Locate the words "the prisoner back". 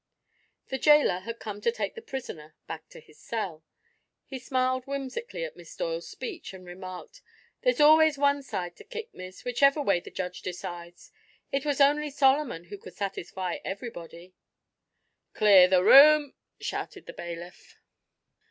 1.93-2.89